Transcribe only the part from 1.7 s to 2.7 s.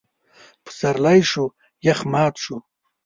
يخ مات شو.